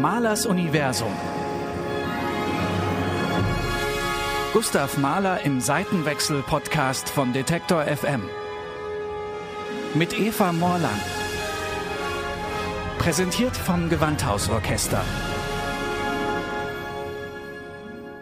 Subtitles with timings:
[0.00, 1.12] Mahlers Universum.
[4.52, 8.22] Gustav Mahler im Seitenwechsel-Podcast von Detektor FM.
[9.94, 11.02] Mit Eva Morland.
[12.98, 15.02] Präsentiert vom Gewandhausorchester.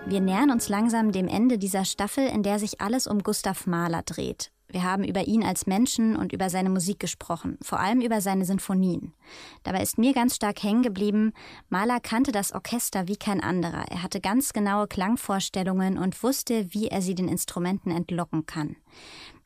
[0.06, 4.02] Wir nähern uns langsam dem Ende dieser Staffel, in der sich alles um Gustav Mahler
[4.02, 4.50] dreht.
[4.68, 8.44] Wir haben über ihn als Menschen und über seine Musik gesprochen, vor allem über seine
[8.44, 9.14] Sinfonien.
[9.62, 11.32] Dabei ist mir ganz stark hängen geblieben,
[11.68, 13.84] Mahler kannte das Orchester wie kein anderer.
[13.90, 18.76] Er hatte ganz genaue Klangvorstellungen und wusste, wie er sie den Instrumenten entlocken kann.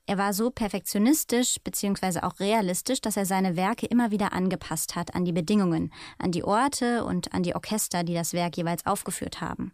[0.07, 2.21] Er war so perfektionistisch bzw.
[2.23, 6.43] auch realistisch, dass er seine Werke immer wieder angepasst hat an die Bedingungen, an die
[6.43, 9.73] Orte und an die Orchester, die das Werk jeweils aufgeführt haben.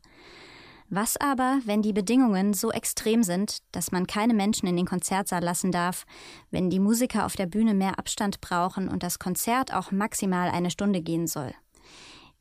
[0.88, 5.42] Was aber, wenn die Bedingungen so extrem sind, dass man keine Menschen in den Konzertsaal
[5.42, 6.04] lassen darf,
[6.52, 10.70] wenn die Musiker auf der Bühne mehr Abstand brauchen und das Konzert auch maximal eine
[10.70, 11.52] Stunde gehen soll?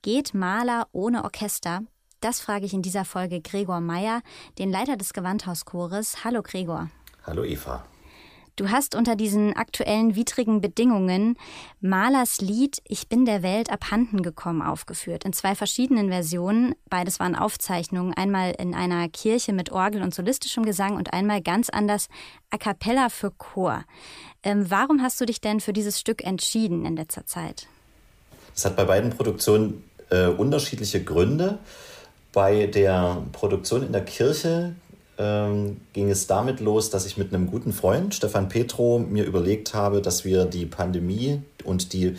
[0.03, 1.81] Geht Maler ohne Orchester?
[2.21, 4.21] Das frage ich in dieser Folge Gregor Meyer,
[4.59, 6.23] den Leiter des Gewandhauschores.
[6.23, 6.91] Hallo Gregor.
[7.25, 7.83] Hallo Eva.
[8.55, 11.37] Du hast unter diesen aktuellen widrigen Bedingungen
[11.81, 16.73] Malers Lied Ich bin der Welt abhanden gekommen aufgeführt, in zwei verschiedenen Versionen.
[16.89, 21.69] Beides waren Aufzeichnungen, einmal in einer Kirche mit Orgel und solistischem Gesang und einmal ganz
[21.69, 22.07] anders
[22.49, 23.83] a cappella für Chor.
[24.41, 27.67] Ähm, warum hast du dich denn für dieses Stück entschieden in letzter Zeit?
[28.55, 31.59] Es hat bei beiden Produktionen äh, unterschiedliche Gründe.
[32.31, 34.75] Bei der Produktion in der Kirche
[35.17, 39.73] ähm, ging es damit los, dass ich mit einem guten Freund, Stefan Petro, mir überlegt
[39.73, 42.15] habe, dass wir die Pandemie und die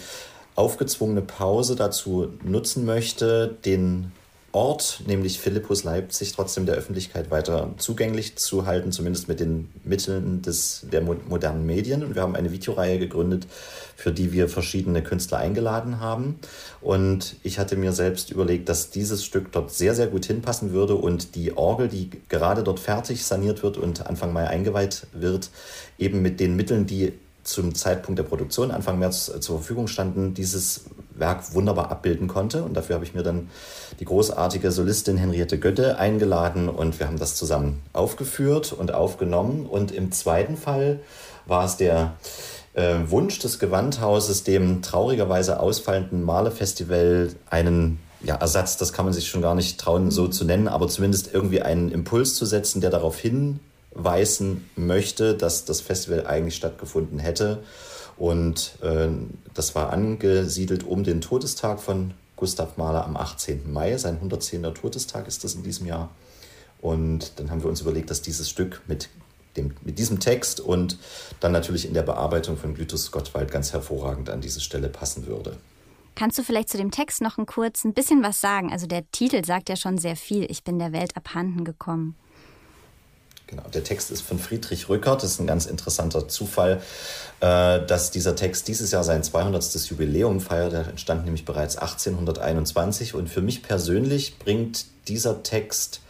[0.55, 4.13] aufgezwungene Pause dazu nutzen möchte, den
[4.57, 10.41] Ort, nämlich Philippus Leipzig, trotzdem der Öffentlichkeit weiter zugänglich zu halten, zumindest mit den Mitteln
[10.41, 12.03] des, der modernen Medien.
[12.03, 13.47] Und wir haben eine Videoreihe gegründet,
[13.97, 16.41] für die wir verschiedene Künstler eingeladen haben.
[16.81, 20.95] Und ich hatte mir selbst überlegt, dass dieses Stück dort sehr, sehr gut hinpassen würde
[20.95, 25.51] und die Orgel, die gerade dort fertig saniert wird und Anfang Mai eingeweiht wird,
[25.99, 27.13] eben mit den Mitteln, die
[27.47, 30.85] zum Zeitpunkt der Produktion Anfang März äh, zur Verfügung standen, dieses
[31.15, 32.63] Werk wunderbar abbilden konnte.
[32.63, 33.49] Und dafür habe ich mir dann
[34.01, 39.67] die großartige Solistin Henriette Götte eingeladen und wir haben das zusammen aufgeführt und aufgenommen.
[39.67, 41.01] Und im zweiten Fall
[41.47, 42.15] war es der
[42.75, 49.29] äh, Wunsch des Gewandhauses, dem traurigerweise ausfallenden Malefestival einen ja, Ersatz, das kann man sich
[49.29, 52.91] schon gar nicht trauen, so zu nennen, aber zumindest irgendwie einen Impuls zu setzen, der
[52.91, 53.61] darauf hin
[53.97, 57.63] weisen möchte, dass das Festival eigentlich stattgefunden hätte.
[58.17, 59.09] Und äh,
[59.55, 63.73] das war angesiedelt um den Todestag von Gustav Mahler am 18.
[63.73, 63.97] Mai.
[63.97, 64.63] Sein 110.
[64.75, 66.11] Todestag ist das in diesem Jahr.
[66.81, 69.09] Und dann haben wir uns überlegt, dass dieses Stück mit,
[69.57, 70.99] dem, mit diesem Text und
[71.41, 75.57] dann natürlich in der Bearbeitung von Glytus Gottwald ganz hervorragend an diese Stelle passen würde.
[76.15, 78.73] Kannst du vielleicht zu dem Text noch ein kurz ein bisschen was sagen?
[78.73, 80.51] Also der Titel sagt ja schon sehr viel.
[80.51, 82.17] Ich bin der Welt abhanden gekommen.
[83.49, 85.23] Genau, der Text ist von Friedrich Rückert.
[85.23, 86.83] Das ist ein ganz interessanter Zufall,
[87.41, 89.73] äh, dass dieser Text dieses Jahr sein 200.
[89.89, 90.73] Jubiläum feiert.
[90.73, 93.15] Der entstand nämlich bereits 1821.
[93.15, 96.01] Und für mich persönlich bringt dieser Text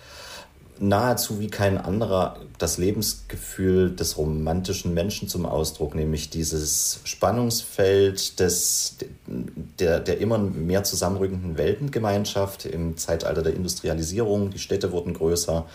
[0.78, 8.96] nahezu wie kein anderer das Lebensgefühl des romantischen Menschen zum Ausdruck, nämlich dieses Spannungsfeld des,
[9.26, 14.50] der, der immer mehr zusammenrückenden Weltengemeinschaft im Zeitalter der Industrialisierung.
[14.50, 15.66] Die Städte wurden größer,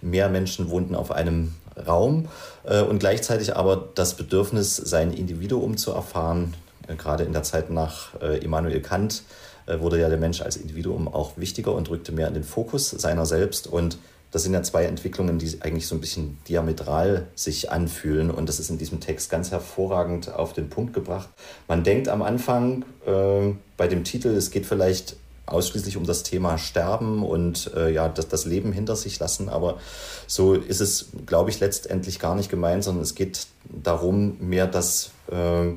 [0.00, 1.54] mehr Menschen wohnten auf einem
[1.86, 2.28] Raum
[2.64, 6.54] äh, und gleichzeitig aber das Bedürfnis, sein Individuum zu erfahren,
[6.86, 9.22] äh, gerade in der Zeit nach äh, Immanuel Kant
[9.70, 13.26] wurde ja der Mensch als Individuum auch wichtiger und rückte mehr in den Fokus seiner
[13.26, 13.98] selbst und
[14.30, 18.30] das sind ja zwei Entwicklungen, die eigentlich so ein bisschen diametral sich anfühlen.
[18.30, 21.28] Und das ist in diesem Text ganz hervorragend auf den Punkt gebracht.
[21.66, 26.58] Man denkt am Anfang äh, bei dem Titel, es geht vielleicht ausschließlich um das Thema
[26.58, 29.48] Sterben und äh, ja, das, das Leben hinter sich lassen.
[29.48, 29.78] Aber
[30.26, 35.10] so ist es, glaube ich, letztendlich gar nicht gemeint, sondern es geht darum, mehr das
[35.30, 35.72] äh,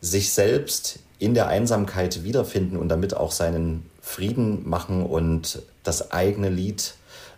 [0.00, 6.48] sich selbst in der Einsamkeit wiederfinden und damit auch seinen Frieden machen und das eigene
[6.48, 6.94] Lied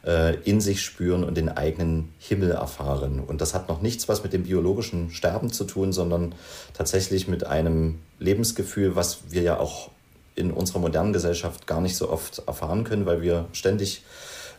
[0.06, 3.20] äh, in sich spüren und den eigenen Himmel erfahren.
[3.20, 6.34] Und das hat noch nichts was mit dem biologischen Sterben zu tun, sondern
[6.72, 9.90] tatsächlich mit einem Lebensgefühl, was wir ja auch
[10.36, 14.02] in unserer modernen Gesellschaft gar nicht so oft erfahren können, weil wir ständig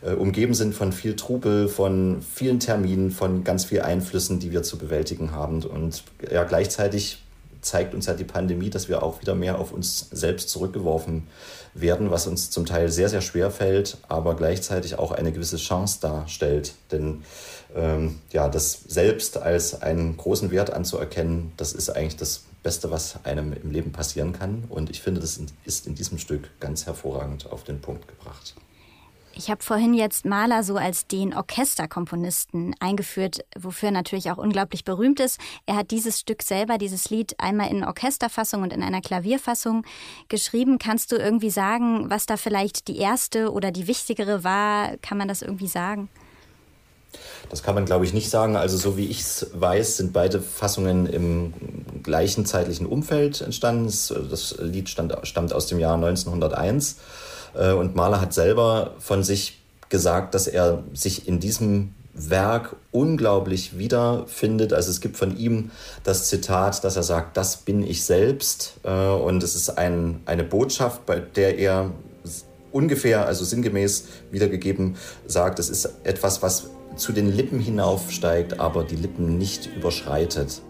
[0.02, 4.62] äh, umgeben sind von viel Trubel, von vielen Terminen, von ganz vielen Einflüssen, die wir
[4.62, 5.62] zu bewältigen haben.
[5.62, 7.22] Und ja, gleichzeitig
[7.66, 11.26] zeigt uns ja die Pandemie, dass wir auch wieder mehr auf uns selbst zurückgeworfen
[11.74, 15.98] werden, was uns zum Teil sehr, sehr schwer fällt, aber gleichzeitig auch eine gewisse Chance
[16.00, 16.74] darstellt.
[16.90, 17.24] Denn
[17.74, 23.24] ähm, ja, das Selbst als einen großen Wert anzuerkennen, das ist eigentlich das Beste, was
[23.24, 24.64] einem im Leben passieren kann.
[24.68, 28.54] Und ich finde, das ist in diesem Stück ganz hervorragend auf den Punkt gebracht.
[29.38, 34.82] Ich habe vorhin jetzt Mahler so als den Orchesterkomponisten eingeführt, wofür er natürlich auch unglaublich
[34.82, 35.38] berühmt ist.
[35.66, 39.84] Er hat dieses Stück selber, dieses Lied, einmal in Orchesterfassung und in einer Klavierfassung
[40.28, 40.78] geschrieben.
[40.78, 44.96] Kannst du irgendwie sagen, was da vielleicht die erste oder die wichtigere war?
[45.02, 46.08] Kann man das irgendwie sagen?
[47.50, 48.56] Das kann man, glaube ich, nicht sagen.
[48.56, 51.52] Also so wie ich es weiß, sind beide Fassungen im
[52.02, 53.92] gleichen zeitlichen Umfeld entstanden.
[54.30, 56.96] Das Lied stand, stammt aus dem Jahr 1901.
[57.56, 63.78] Äh, und Mahler hat selber von sich gesagt, dass er sich in diesem Werk unglaublich
[63.78, 64.72] wiederfindet.
[64.72, 65.70] Also es gibt von ihm
[66.02, 68.74] das Zitat, dass er sagt, das bin ich selbst.
[68.82, 71.90] Äh, und es ist ein, eine Botschaft, bei der er
[72.72, 78.96] ungefähr, also sinngemäß wiedergegeben sagt, es ist etwas, was zu den Lippen hinaufsteigt, aber die
[78.96, 80.62] Lippen nicht überschreitet.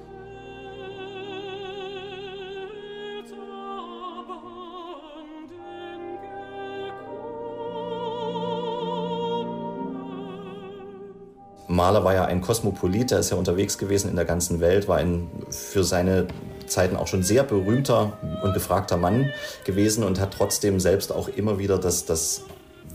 [11.76, 14.96] Mahler war ja ein Kosmopolit, der ist ja unterwegs gewesen in der ganzen Welt, war
[14.96, 16.26] ein für seine
[16.66, 19.30] Zeiten auch schon sehr berühmter und gefragter Mann
[19.64, 22.42] gewesen und hat trotzdem selbst auch immer wieder das, das,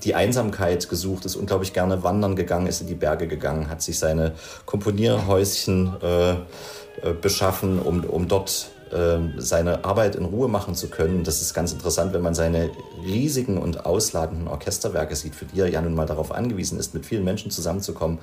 [0.04, 3.98] die Einsamkeit gesucht, ist unglaublich gerne wandern gegangen, ist in die Berge gegangen, hat sich
[3.98, 4.34] seine
[4.66, 6.38] Komponierhäuschen äh, äh
[7.22, 8.72] beschaffen, um, um dort
[9.38, 11.24] seine Arbeit in Ruhe machen zu können.
[11.24, 12.72] Das ist ganz interessant, wenn man seine
[13.04, 17.06] riesigen und ausladenden Orchesterwerke sieht, für die er ja nun mal darauf angewiesen ist, mit
[17.06, 18.20] vielen Menschen zusammenzukommen,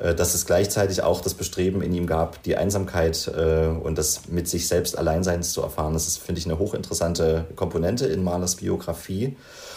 [0.00, 4.28] äh, dass es gleichzeitig auch das Bestreben in ihm gab, die Einsamkeit äh, und das
[4.28, 5.92] mit sich selbst Alleinseins zu erfahren.
[5.92, 9.36] Das ist, finde ich, eine hochinteressante Komponente in Mahlers Biografie.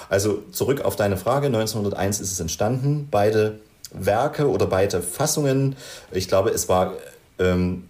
[0.09, 1.47] Also zurück auf deine Frage.
[1.47, 3.07] 1901 ist es entstanden.
[3.09, 3.59] Beide
[3.91, 5.75] Werke oder beide Fassungen.
[6.11, 6.93] Ich glaube, es war
[7.39, 7.85] ähm,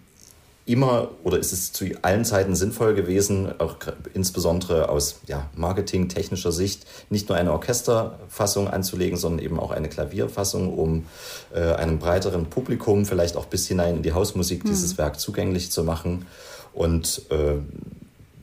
[0.66, 3.76] immer oder ist es zu allen Zeiten sinnvoll gewesen, auch
[4.14, 10.76] insbesondere aus ja, marketingtechnischer Sicht, nicht nur eine Orchesterfassung anzulegen, sondern eben auch eine Klavierfassung,
[10.76, 11.06] um
[11.54, 14.68] äh, einem breiteren Publikum vielleicht auch bis hinein in die Hausmusik mhm.
[14.68, 16.26] dieses Werk zugänglich zu machen.
[16.74, 17.54] Und äh,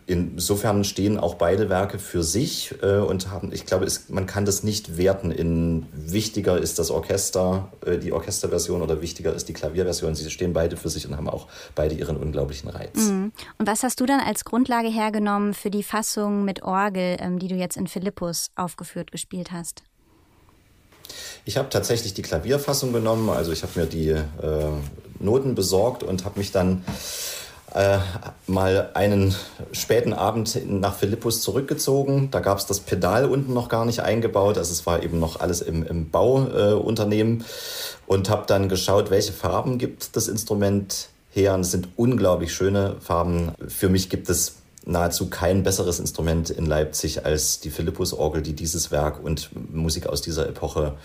[0.05, 4.45] insofern stehen auch beide Werke für sich äh, und haben, ich glaube, es, man kann
[4.45, 9.53] das nicht werten in wichtiger ist das Orchester, äh, die Orchesterversion oder wichtiger ist die
[9.53, 10.15] Klavierversion.
[10.15, 12.95] Sie stehen beide für sich und haben auch beide ihren unglaublichen Reiz.
[12.95, 13.31] Mhm.
[13.57, 17.47] Und was hast du dann als Grundlage hergenommen für die Fassung mit Orgel, ähm, die
[17.47, 19.83] du jetzt in Philippus aufgeführt gespielt hast?
[21.45, 24.23] Ich habe tatsächlich die Klavierfassung genommen, also ich habe mir die äh,
[25.19, 26.83] Noten besorgt und habe mich dann
[27.73, 27.97] äh,
[28.47, 29.35] mal einen
[29.71, 32.29] späten Abend nach Philippus zurückgezogen.
[32.31, 34.57] Da gab es das Pedal unten noch gar nicht eingebaut.
[34.57, 37.41] Also es war eben noch alles im, im Bauunternehmen.
[37.41, 37.43] Äh,
[38.05, 41.53] und habe dann geschaut, welche Farben gibt das Instrument her.
[41.53, 43.53] Und es sind unglaublich schöne Farben.
[43.67, 48.91] Für mich gibt es nahezu kein besseres Instrument in Leipzig als die Philippus-Orgel, die dieses
[48.91, 50.95] Werk und Musik aus dieser Epoche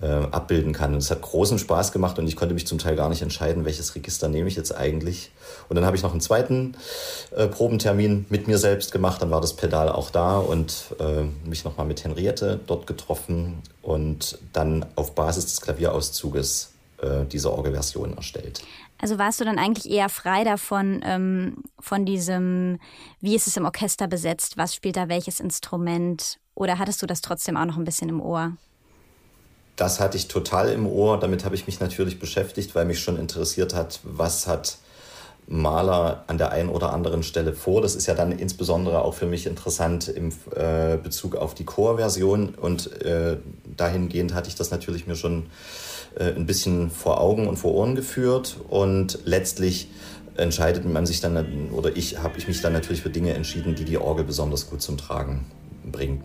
[0.00, 0.92] äh, abbilden kann.
[0.92, 3.64] Und es hat großen Spaß gemacht und ich konnte mich zum Teil gar nicht entscheiden,
[3.64, 5.32] welches Register nehme ich jetzt eigentlich.
[5.68, 6.76] Und dann habe ich noch einen zweiten
[7.34, 9.20] äh, Probentermin mit mir selbst gemacht.
[9.22, 14.38] Dann war das Pedal auch da und äh, mich nochmal mit Henriette dort getroffen und
[14.52, 18.62] dann auf Basis des Klavierauszuges äh, diese Orgelversion erstellt.
[19.00, 22.78] Also warst du dann eigentlich eher frei davon, ähm, von diesem,
[23.20, 26.38] wie ist es im Orchester besetzt, was spielt da welches Instrument?
[26.54, 28.52] Oder hattest du das trotzdem auch noch ein bisschen im Ohr?
[29.76, 31.20] Das hatte ich total im Ohr.
[31.20, 34.78] Damit habe ich mich natürlich beschäftigt, weil mich schon interessiert hat, was hat
[35.48, 37.82] Maler an der einen oder anderen Stelle vor.
[37.82, 42.54] Das ist ja dann insbesondere auch für mich interessant im äh, Bezug auf die Chorversion.
[42.54, 43.36] Und äh,
[43.76, 45.44] dahingehend hatte ich das natürlich mir schon äh,
[46.18, 49.88] ein bisschen vor Augen und vor Ohren geführt und letztlich
[50.36, 53.84] entscheidet man sich dann oder ich habe ich mich dann natürlich für Dinge entschieden, die
[53.84, 55.46] die Orgel besonders gut zum Tragen
[55.90, 56.22] bringen.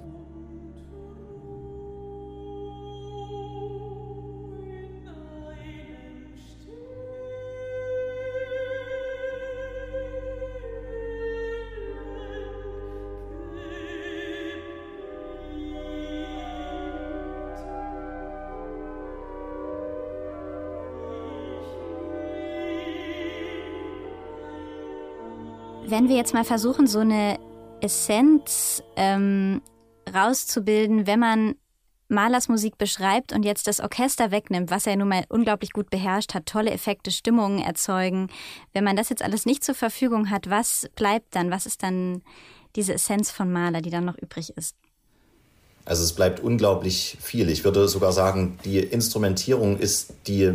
[25.92, 27.38] Wenn wir jetzt mal versuchen, so eine
[27.82, 29.62] Essenz ähm,
[30.16, 31.56] rauszubilden, wenn man
[32.08, 36.34] Malers Musik beschreibt und jetzt das Orchester wegnimmt, was er nun mal unglaublich gut beherrscht
[36.34, 38.30] hat, tolle Effekte, Stimmungen erzeugen.
[38.72, 41.52] Wenn man das jetzt alles nicht zur Verfügung hat, was bleibt dann?
[41.52, 42.22] Was ist dann
[42.78, 44.78] diese Essenz von Maler, die dann noch übrig ist?
[45.84, 47.50] Also es bleibt unglaublich viel.
[47.50, 50.54] Ich würde sogar sagen, die Instrumentierung ist die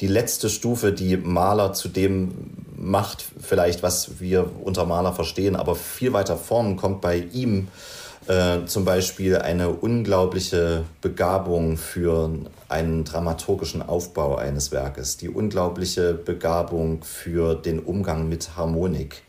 [0.00, 5.74] die letzte Stufe, die Maler zu dem macht, vielleicht was wir unter Maler verstehen, aber
[5.74, 7.68] viel weiter vorn kommt bei ihm
[8.26, 12.30] äh, zum Beispiel eine unglaubliche Begabung für
[12.68, 19.22] einen dramaturgischen Aufbau eines Werkes, die unglaubliche Begabung für den Umgang mit Harmonik.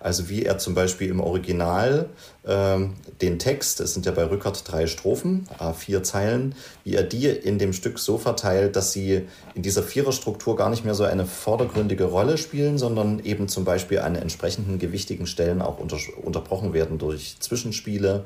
[0.00, 2.08] Also wie er zum Beispiel im Original
[2.46, 6.54] ähm, den Text, es sind ja bei Rückert drei Strophen, vier Zeilen,
[6.84, 10.84] wie er die in dem Stück so verteilt, dass sie in dieser Viererstruktur gar nicht
[10.84, 15.78] mehr so eine vordergründige Rolle spielen, sondern eben zum Beispiel an entsprechenden gewichtigen Stellen auch
[15.78, 18.24] unter, unterbrochen werden durch Zwischenspiele,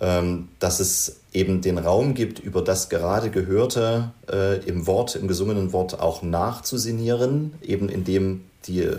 [0.00, 5.28] ähm, dass es eben den Raum gibt, über das gerade Gehörte äh, im Wort, im
[5.28, 8.90] gesungenen Wort auch nachzusinieren, eben indem die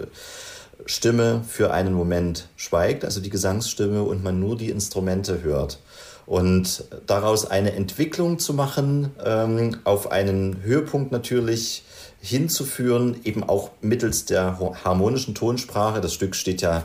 [0.86, 5.80] Stimme für einen Moment schweigt, also die Gesangsstimme, und man nur die Instrumente hört.
[6.26, 11.84] Und daraus eine Entwicklung zu machen, ähm, auf einen Höhepunkt natürlich
[12.20, 16.02] hinzuführen, eben auch mittels der harmonischen Tonsprache.
[16.02, 16.84] Das Stück steht ja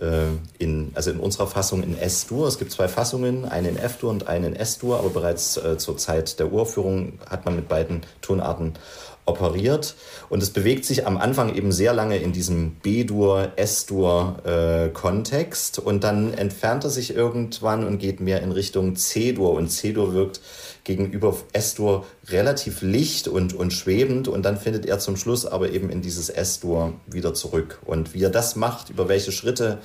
[0.00, 0.26] äh,
[0.58, 2.48] in, also in unserer Fassung in S-Dur.
[2.48, 5.96] Es gibt zwei Fassungen, eine in F-Dur und eine in S-Dur, aber bereits äh, zur
[5.96, 8.74] Zeit der Uraufführung hat man mit beiden Tonarten
[9.24, 9.94] operiert.
[10.28, 15.78] Und es bewegt sich am Anfang eben sehr lange in diesem B-Dur, S-Dur-Kontext.
[15.78, 19.52] Äh, und dann entfernt er sich irgendwann und geht mehr in Richtung C-Dur.
[19.52, 20.40] Und C-Dur wirkt
[20.84, 24.28] gegenüber S-Dur relativ licht und, und schwebend.
[24.28, 27.78] Und dann findet er zum Schluss aber eben in dieses S-Dur wieder zurück.
[27.84, 29.78] Und wie er das macht, über welche Schritte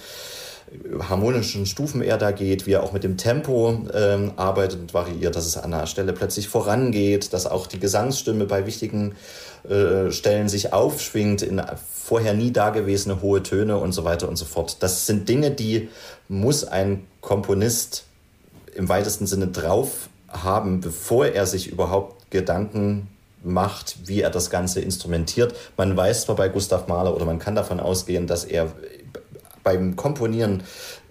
[1.00, 5.36] harmonischen Stufen er da geht, wie er auch mit dem Tempo ähm, arbeitet und variiert,
[5.36, 9.16] dass es an einer Stelle plötzlich vorangeht, dass auch die Gesangsstimme bei wichtigen
[9.70, 11.62] äh, Stellen sich aufschwingt in
[11.94, 14.78] vorher nie dagewesene hohe Töne und so weiter und so fort.
[14.82, 15.90] Das sind Dinge, die
[16.28, 18.06] muss ein Komponist
[18.76, 23.08] im weitesten Sinne drauf haben, bevor er sich überhaupt Gedanken
[23.44, 25.56] macht, wie er das Ganze instrumentiert.
[25.78, 28.74] Man weiß zwar bei Gustav Mahler oder man kann davon ausgehen, dass er
[29.68, 30.64] beim Komponieren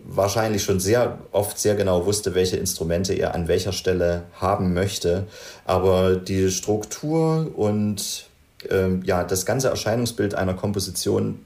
[0.02, 5.26] wahrscheinlich schon sehr oft sehr genau wusste, welche Instrumente er an welcher Stelle haben möchte.
[5.66, 8.30] Aber die Struktur und
[8.70, 11.44] ähm, ja, das ganze Erscheinungsbild einer Komposition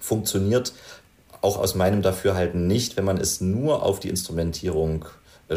[0.00, 0.72] funktioniert
[1.40, 5.04] auch aus meinem Dafürhalten nicht, wenn man es nur auf die Instrumentierung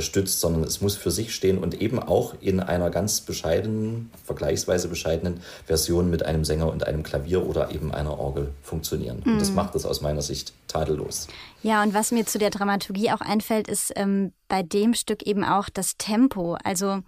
[0.01, 4.87] stützt, sondern es muss für sich stehen und eben auch in einer ganz bescheidenen, vergleichsweise
[4.87, 9.21] bescheidenen Version mit einem Sänger und einem Klavier oder eben einer Orgel funktionieren.
[9.23, 9.33] Mhm.
[9.33, 9.55] Und das mhm.
[9.55, 11.27] macht es aus meiner Sicht tadellos.
[11.63, 15.43] Ja, und was mir zu der Dramaturgie auch einfällt, ist ähm, bei dem Stück eben
[15.43, 16.57] auch das Tempo.
[16.63, 17.01] Also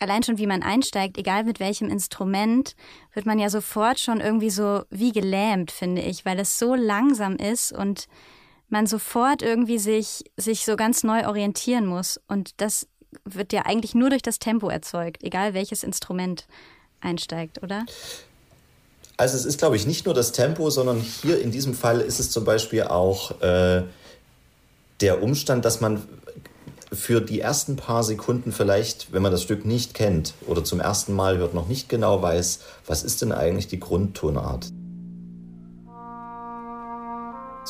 [0.00, 2.74] allein schon, wie man einsteigt, egal mit welchem Instrument,
[3.12, 7.36] wird man ja sofort schon irgendwie so wie gelähmt, finde ich, weil es so langsam
[7.36, 8.08] ist und
[8.70, 12.20] man sofort irgendwie sich, sich so ganz neu orientieren muss.
[12.28, 12.86] Und das
[13.24, 16.46] wird ja eigentlich nur durch das Tempo erzeugt, egal welches Instrument
[17.00, 17.84] einsteigt, oder?
[19.16, 22.20] Also es ist, glaube ich, nicht nur das Tempo, sondern hier in diesem Fall ist
[22.20, 23.82] es zum Beispiel auch äh,
[25.00, 26.02] der Umstand, dass man
[26.92, 31.12] für die ersten paar Sekunden vielleicht, wenn man das Stück nicht kennt oder zum ersten
[31.14, 34.72] Mal hört, noch nicht genau weiß, was ist denn eigentlich die Grundtonart.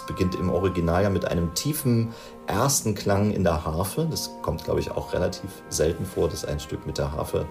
[0.00, 2.14] Es beginnt im Original ja mit einem tiefen
[2.50, 4.06] ersten Klang in der Harfe.
[4.10, 7.46] Das kommt, glaube ich, auch relativ selten vor, dass ein Stück mit der Harfe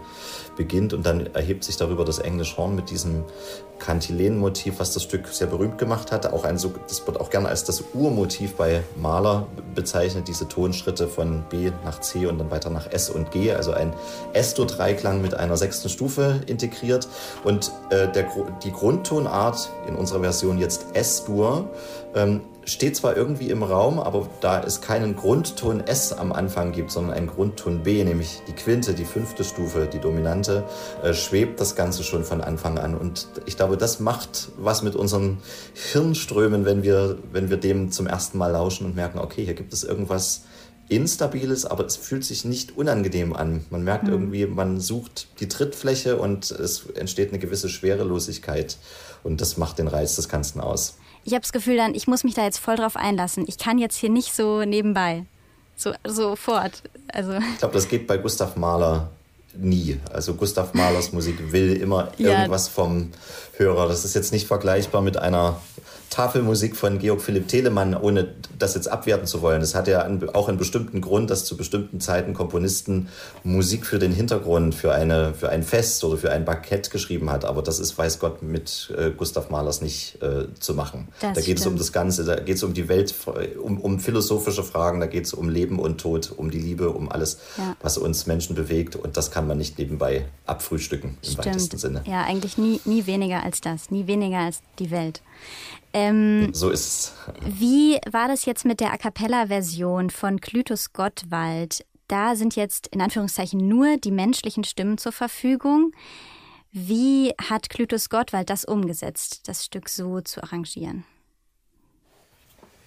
[0.56, 3.24] beginnt und dann erhebt sich darüber das English Horn mit diesem
[3.80, 6.32] Kantilenmotiv, was das Stück sehr berühmt gemacht hat.
[6.32, 11.44] Auch ein, das wird auch gerne als das Urmotiv bei Mahler bezeichnet, diese Tonschritte von
[11.50, 13.94] B nach C und dann weiter nach S und G, also ein
[14.34, 17.08] S-Dur-Dreiklang mit einer sechsten Stufe integriert.
[17.46, 18.28] Und äh, der,
[18.64, 21.70] die Grundtonart in unserer Version jetzt S-Dur
[22.16, 26.92] ähm, steht zwar irgendwie im Raum, aber da es keinen Grundton S am Anfang gibt,
[26.92, 30.64] sondern einen Grundton B, nämlich die Quinte, die fünfte Stufe, die dominante,
[31.04, 32.96] äh, schwebt das Ganze schon von Anfang an.
[32.96, 35.40] Und ich glaube, das macht was mit unseren
[35.92, 39.74] Hirnströmen, wenn wir, wenn wir dem zum ersten Mal lauschen und merken, okay, hier gibt
[39.74, 40.44] es irgendwas
[40.90, 43.66] Instabiles, aber es fühlt sich nicht unangenehm an.
[43.70, 44.12] Man merkt mhm.
[44.12, 48.78] irgendwie, man sucht die Trittfläche und es entsteht eine gewisse Schwerelosigkeit.
[49.24, 52.24] Und das macht den Reiz des Ganzen aus ich habe das Gefühl dann, ich muss
[52.24, 53.46] mich da jetzt voll drauf einlassen.
[53.48, 55.26] Ich kann jetzt hier nicht so nebenbei.
[55.76, 56.84] So, sofort.
[57.14, 57.34] Also.
[57.34, 59.10] Ich glaube, das geht bei Gustav Mahler
[59.54, 60.00] nie.
[60.12, 62.32] Also Gustav Mahlers Musik will immer ja.
[62.32, 63.12] irgendwas vom
[63.58, 63.88] Hörer.
[63.88, 65.62] Das ist jetzt nicht vergleichbar mit einer
[66.10, 69.62] Tafelmusik von Georg Philipp Telemann, ohne das jetzt abwerten zu wollen.
[69.62, 73.10] Es hat ja auch einen bestimmten Grund, dass zu bestimmten Zeiten Komponisten
[73.44, 77.46] Musik für den Hintergrund, für, eine, für ein Fest oder für ein Bankett geschrieben hat.
[77.46, 81.10] Aber das ist, weiß Gott, mit äh, Gustav Mahlers nicht äh, zu machen.
[81.22, 83.14] Das da geht es um das Ganze, da geht es um die Welt,
[83.62, 87.12] um, um philosophische Fragen, da geht es um Leben und Tod, um die Liebe, um
[87.12, 87.76] alles, ja.
[87.82, 88.96] was uns Menschen bewegt.
[88.96, 91.46] Und das kann man nicht nebenbei abfrühstücken im Stimmt.
[91.46, 92.02] weitesten Sinne.
[92.06, 95.22] Ja, eigentlich nie, nie weniger als das, nie weniger als die Welt.
[95.94, 97.14] Ähm, so ist es.
[97.42, 101.86] Wie war das jetzt mit der A cappella-Version von Clytus Gottwald?
[102.08, 105.92] Da sind jetzt in Anführungszeichen nur die menschlichen Stimmen zur Verfügung.
[106.72, 111.06] Wie hat Clytus Gottwald das umgesetzt, das Stück so zu arrangieren?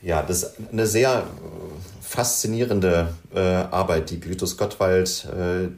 [0.02, 1.22] Ja, das ist eine sehr äh,
[2.02, 5.68] faszinierende äh, Arbeit, die Glytus Gottwald, äh,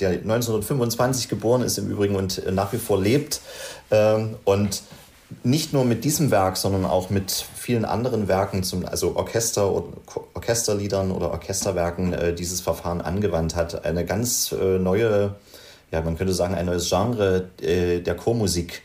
[0.00, 3.40] der 1925 geboren ist im Übrigen und nach wie vor lebt.
[3.92, 4.82] Ähm, und
[5.42, 9.84] nicht nur mit diesem Werk, sondern auch mit vielen anderen Werken, zum, also Orchester,
[10.34, 13.84] Orchesterliedern oder Orchesterwerken, äh, dieses Verfahren angewandt hat.
[13.84, 15.34] Eine ganz äh, neue,
[15.90, 18.82] ja, man könnte sagen, ein neues Genre äh, der Chormusik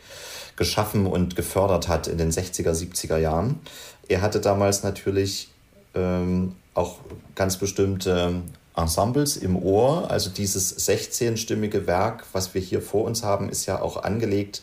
[0.56, 3.60] geschaffen und gefördert hat in den 60er, 70er Jahren.
[4.08, 5.50] Er hatte damals natürlich
[5.94, 6.96] ähm, auch
[7.34, 8.42] ganz bestimmte
[8.76, 10.10] Ensembles im Ohr.
[10.10, 14.62] Also dieses 16-stimmige Werk, was wir hier vor uns haben, ist ja auch angelegt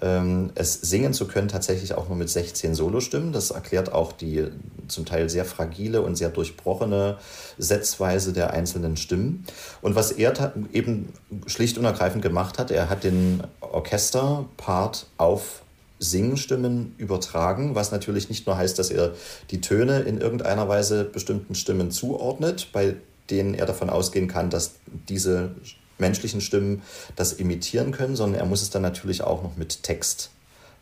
[0.00, 3.32] es singen zu können, tatsächlich auch nur mit 16 Solostimmen.
[3.32, 4.48] Das erklärt auch die
[4.88, 7.16] zum Teil sehr fragile und sehr durchbrochene
[7.58, 9.44] Setzweise der einzelnen Stimmen.
[9.80, 11.12] Und was er eben
[11.46, 15.62] schlicht und ergreifend gemacht hat, er hat den Orchesterpart auf
[16.00, 19.12] Singstimmen übertragen, was natürlich nicht nur heißt, dass er
[19.50, 22.96] die Töne in irgendeiner Weise bestimmten Stimmen zuordnet, bei
[23.30, 24.74] denen er davon ausgehen kann, dass
[25.08, 25.54] diese
[25.98, 26.82] menschlichen Stimmen
[27.16, 30.30] das imitieren können, sondern er muss es dann natürlich auch noch mit Text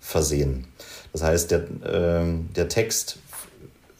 [0.00, 0.66] versehen.
[1.12, 2.24] Das heißt, der, äh,
[2.56, 3.18] der Text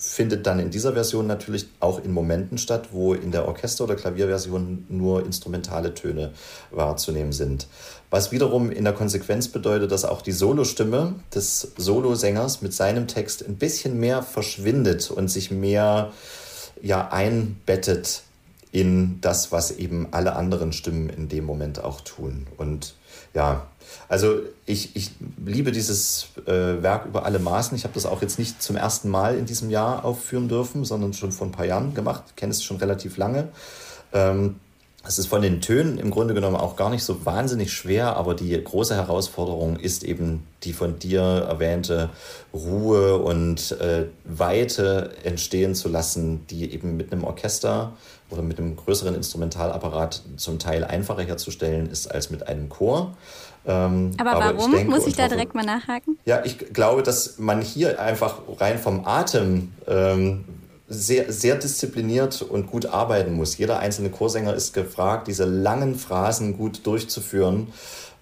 [0.04, 3.94] findet dann in dieser Version natürlich auch in Momenten statt, wo in der Orchester- oder
[3.94, 6.32] Klavierversion nur instrumentale Töne
[6.72, 7.68] wahrzunehmen sind.
[8.10, 13.46] Was wiederum in der Konsequenz bedeutet, dass auch die Solostimme des Solosängers mit seinem Text
[13.46, 16.12] ein bisschen mehr verschwindet und sich mehr
[16.82, 18.22] ja, einbettet
[18.72, 22.46] in das, was eben alle anderen Stimmen in dem Moment auch tun.
[22.56, 22.94] Und
[23.34, 23.66] ja,
[24.08, 25.12] also ich, ich
[25.44, 27.76] liebe dieses äh, Werk über alle Maßen.
[27.76, 31.12] Ich habe das auch jetzt nicht zum ersten Mal in diesem Jahr aufführen dürfen, sondern
[31.12, 32.36] schon vor ein paar Jahren gemacht.
[32.36, 33.48] Kenne es schon relativ lange.
[34.14, 34.56] Ähm,
[35.04, 38.34] es ist von den Tönen im Grunde genommen auch gar nicht so wahnsinnig schwer, aber
[38.34, 42.10] die große Herausforderung ist eben die von dir erwähnte
[42.54, 47.92] Ruhe und äh, Weite entstehen zu lassen, die eben mit einem Orchester
[48.30, 53.16] oder mit einem größeren Instrumentalapparat zum Teil einfacher herzustellen ist als mit einem Chor.
[53.66, 54.72] Ähm, aber, aber warum?
[54.72, 56.18] Ich denke, Muss ich da direkt mal nachhaken?
[56.24, 60.44] Ja, ich glaube, dass man hier einfach rein vom Atem ähm,
[60.92, 63.56] sehr, sehr diszipliniert und gut arbeiten muss.
[63.56, 67.68] Jeder einzelne Chorsänger ist gefragt, diese langen Phrasen gut durchzuführen.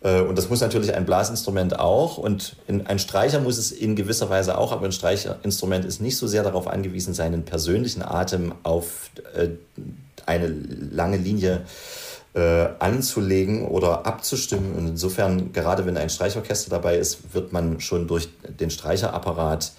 [0.03, 2.19] Äh, und das muss natürlich ein Blasinstrument auch.
[2.19, 6.27] Und ein Streicher muss es in gewisser Weise auch, aber ein Streicherinstrument ist nicht so
[6.27, 9.49] sehr darauf angewiesen, seinen persönlichen Atem auf äh,
[10.27, 11.63] eine lange Linie
[12.35, 14.75] äh, anzulegen oder abzustimmen.
[14.75, 18.29] Und insofern, gerade wenn ein Streichorchester dabei ist, wird man schon durch
[18.61, 19.73] den Streicherapparat,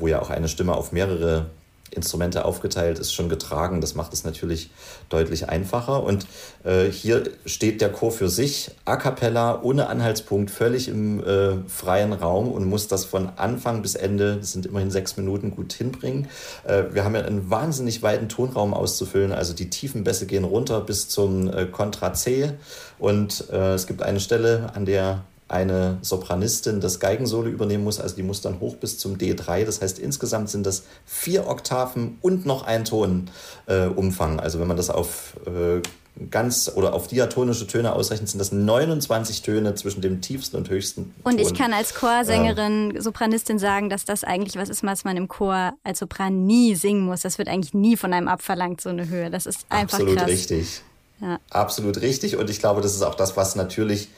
[0.00, 1.46] wo ja auch eine Stimme auf mehrere
[1.90, 3.80] Instrumente aufgeteilt ist, schon getragen.
[3.80, 4.70] Das macht es natürlich
[5.08, 6.02] deutlich einfacher.
[6.02, 6.26] Und
[6.64, 12.12] äh, hier steht der Chor für sich, a cappella, ohne Anhaltspunkt, völlig im äh, freien
[12.12, 16.28] Raum und muss das von Anfang bis Ende, das sind immerhin sechs Minuten, gut hinbringen.
[16.64, 19.32] Äh, wir haben ja einen wahnsinnig weiten Tonraum auszufüllen.
[19.32, 22.52] Also die tiefen Bässe gehen runter bis zum äh, Kontra C.
[22.98, 28.00] Und äh, es gibt eine Stelle, an der eine Sopranistin das Geigensolo übernehmen muss.
[28.00, 29.64] Also die muss dann hoch bis zum D3.
[29.64, 34.38] Das heißt, insgesamt sind das vier Oktaven und noch ein Tonumfang.
[34.38, 35.82] Äh, also wenn man das auf äh,
[36.30, 41.12] ganz oder auf diatonische Töne ausrechnet, sind das 29 Töne zwischen dem tiefsten und höchsten.
[41.24, 45.16] Und ich kann als Chorsängerin, ähm, Sopranistin sagen, dass das eigentlich was ist, was man
[45.16, 47.22] im Chor als Sopran nie singen muss.
[47.22, 49.30] Das wird eigentlich nie von einem abverlangt, so eine Höhe.
[49.30, 50.28] Das ist einfach Absolut krass.
[50.28, 50.82] richtig.
[51.20, 51.38] Ja.
[51.50, 52.36] Absolut richtig.
[52.36, 54.08] Und ich glaube, das ist auch das, was natürlich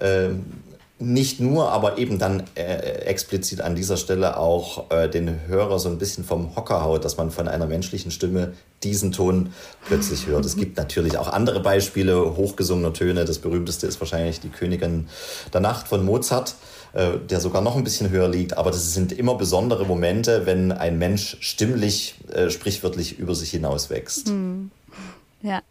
[0.00, 0.44] ähm,
[1.04, 5.88] nicht nur, aber eben dann äh, explizit an dieser Stelle auch äh, den Hörer so
[5.88, 9.52] ein bisschen vom Hocker haut, dass man von einer menschlichen Stimme diesen Ton
[9.86, 10.44] plötzlich hört.
[10.44, 13.24] Es gibt natürlich auch andere Beispiele hochgesungener Töne.
[13.24, 15.08] Das berühmteste ist wahrscheinlich die Königin
[15.52, 16.54] der Nacht von Mozart,
[16.92, 18.56] äh, der sogar noch ein bisschen höher liegt.
[18.56, 23.90] Aber das sind immer besondere Momente, wenn ein Mensch stimmlich, äh, sprichwörtlich über sich hinaus
[23.90, 24.28] wächst.
[24.28, 24.70] Hm.
[25.42, 25.62] Ja.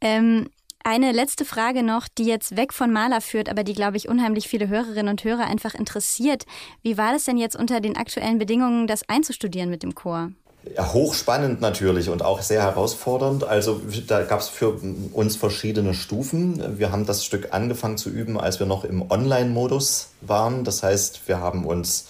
[0.00, 0.50] Ähm,
[0.88, 4.46] Eine letzte Frage noch, die jetzt weg von Maler führt, aber die, glaube ich, unheimlich
[4.46, 6.44] viele Hörerinnen und Hörer einfach interessiert.
[6.84, 10.30] Wie war das denn jetzt unter den aktuellen Bedingungen, das einzustudieren mit dem Chor?
[10.76, 13.42] Ja, hochspannend natürlich und auch sehr herausfordernd.
[13.42, 14.78] Also da gab es für
[15.12, 16.78] uns verschiedene Stufen.
[16.78, 20.62] Wir haben das Stück angefangen zu üben, als wir noch im Online-Modus waren.
[20.62, 22.06] Das heißt, wir haben uns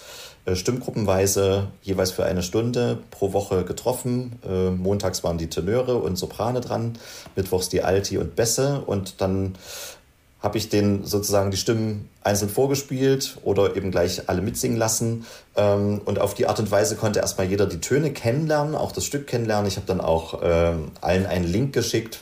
[0.55, 4.39] stimmgruppenweise jeweils für eine Stunde pro Woche getroffen.
[4.47, 6.93] Äh, montags waren die Tenöre und Soprane dran,
[7.35, 9.55] mittwochs die Alti und Bässe und dann
[10.39, 15.25] habe ich den sozusagen die Stimmen einzeln vorgespielt oder eben gleich alle mitsingen lassen.
[15.55, 19.03] Ähm, und auf die Art und Weise konnte erstmal jeder die Töne kennenlernen, auch das
[19.03, 19.67] Stück kennenlernen.
[19.67, 22.21] Ich habe dann auch ähm, allen einen Link geschickt,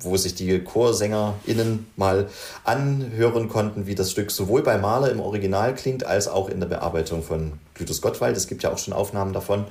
[0.00, 2.28] wo, sich die ChorsängerInnen mal
[2.64, 6.66] anhören konnten, wie das Stück sowohl bei Mahler im Original klingt, als auch in der
[6.66, 8.36] Bearbeitung von Glytus Gottwald.
[8.36, 9.64] Es gibt ja auch schon Aufnahmen davon.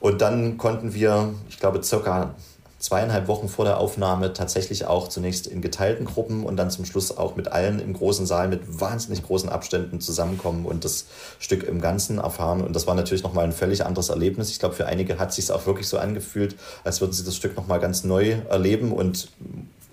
[0.00, 2.34] Und dann konnten wir, ich glaube, circa
[2.80, 7.16] zweieinhalb Wochen vor der Aufnahme tatsächlich auch zunächst in geteilten Gruppen und dann zum Schluss
[7.16, 11.04] auch mit allen im großen Saal mit wahnsinnig großen Abständen zusammenkommen und das
[11.38, 12.62] Stück im Ganzen erfahren.
[12.62, 14.50] Und das war natürlich nochmal ein völlig anderes Erlebnis.
[14.50, 17.36] Ich glaube, für einige hat es sich auch wirklich so angefühlt, als würden sie das
[17.36, 19.28] Stück nochmal ganz neu erleben und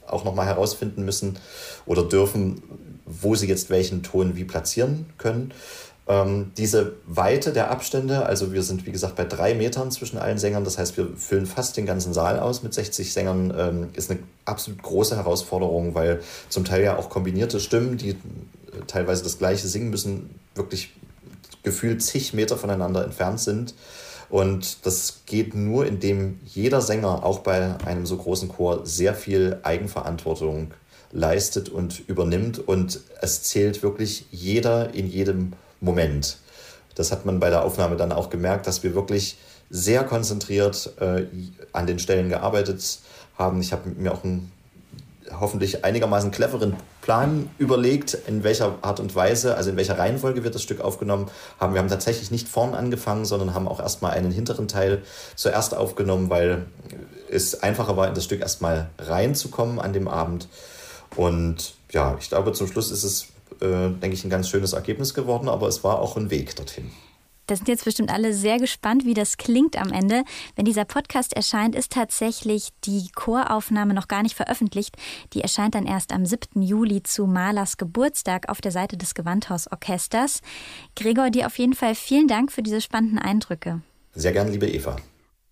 [0.07, 1.37] auch nochmal herausfinden müssen
[1.85, 2.63] oder dürfen,
[3.05, 5.53] wo sie jetzt welchen Ton wie platzieren können.
[6.09, 10.37] Ähm, diese Weite der Abstände, also wir sind wie gesagt bei drei Metern zwischen allen
[10.37, 14.09] Sängern, das heißt wir füllen fast den ganzen Saal aus mit 60 Sängern, ähm, ist
[14.09, 18.15] eine absolut große Herausforderung, weil zum Teil ja auch kombinierte Stimmen, die
[18.87, 20.93] teilweise das gleiche singen müssen, wirklich
[21.63, 23.73] gefühlt zig Meter voneinander entfernt sind.
[24.29, 29.59] Und das geht nur, indem jeder Sänger auch bei einem so großen Chor sehr viel
[29.63, 30.71] Eigenverantwortung
[31.11, 32.59] leistet und übernimmt.
[32.59, 36.37] Und es zählt wirklich jeder in jedem Moment.
[36.95, 39.37] Das hat man bei der Aufnahme dann auch gemerkt, dass wir wirklich
[39.69, 41.25] sehr konzentriert äh,
[41.73, 42.99] an den Stellen gearbeitet
[43.37, 43.61] haben.
[43.61, 44.51] Ich habe mir auch einen
[45.39, 50.51] hoffentlich einigermaßen cleveren Plan überlegt, in welcher Art und Weise, also in welcher Reihenfolge wir
[50.51, 51.73] das Stück aufgenommen haben.
[51.73, 55.01] Wir haben tatsächlich nicht vorn angefangen, sondern haben auch erstmal einen hinteren Teil
[55.35, 56.65] zuerst aufgenommen, weil
[57.29, 60.47] es einfacher war, in das Stück erstmal reinzukommen an dem Abend.
[61.15, 63.27] Und ja, ich glaube, zum Schluss ist es
[63.61, 66.91] äh, denke ich, ein ganz schönes Ergebnis geworden, aber es war auch ein Weg dorthin.
[67.47, 70.25] Da sind jetzt bestimmt alle sehr gespannt, wie das klingt am Ende.
[70.57, 74.97] Wenn dieser Podcast erscheint, ist tatsächlich die Choraufnahme noch gar nicht veröffentlicht.
[75.31, 76.61] Die erscheint dann erst am 7.
[76.61, 80.41] Juli zu Malers Geburtstag auf der Seite des Gewandhausorchesters.
[80.97, 83.81] Gregor, dir auf jeden Fall vielen Dank für diese spannenden Eindrücke.
[84.13, 84.97] Sehr gern, liebe Eva.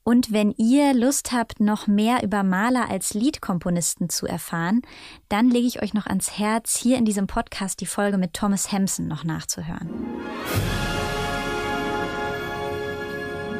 [0.08, 4.84] Und wenn ihr Lust habt, noch mehr über Maler als Liedkomponisten zu erfahren,
[5.30, 8.72] dann lege ich euch noch ans Herz, hier in diesem Podcast die Folge mit Thomas
[8.72, 9.90] Hampson noch nachzuhören.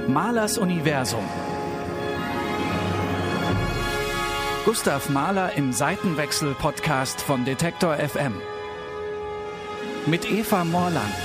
[0.08, 1.26] Malers Universum.
[4.66, 8.36] Gustav Mahler im Seitenwechsel-Podcast von Detektor FM.
[10.06, 11.16] Mit Eva Morland.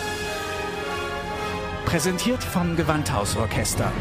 [1.85, 3.93] Präsentiert vom Gewandhausorchester.